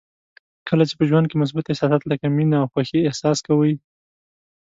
کله 0.67 0.83
چې 0.89 0.93
په 0.99 1.03
ژوند 1.09 1.25
کې 1.29 1.35
مثبت 1.43 1.65
احساسات 1.67 2.01
لکه 2.11 2.25
مینه 2.35 2.57
او 2.61 2.67
خوښي 2.73 2.99
احساس 3.03 3.37
کوئ. 3.47 3.73